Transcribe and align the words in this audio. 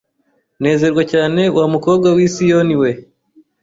"Nezerwa 0.61 1.03
cyane 1.11 1.41
wa 1.57 1.65
mukobwa 1.73 2.07
w'i 2.15 2.29
Siyoni 2.33 2.75
we 2.81 2.89